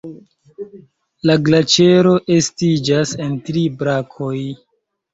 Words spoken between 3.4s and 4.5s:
tri brakoj.